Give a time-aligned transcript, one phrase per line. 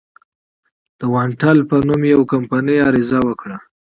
[0.99, 3.57] د اوانټل په نوم یوې کمپنۍ عریضه وکړه.